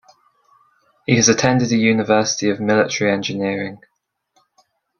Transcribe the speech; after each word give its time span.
He 1.05 1.15
has 1.17 1.29
attended 1.29 1.71
a 1.71 1.75
university 1.75 2.49
of 2.49 2.59
military 2.59 3.11
engineering. 3.11 3.77